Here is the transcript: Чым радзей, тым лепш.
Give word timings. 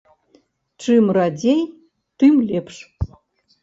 Чым 0.81 1.03
радзей, 1.17 1.61
тым 2.17 2.33
лепш. 2.47 2.75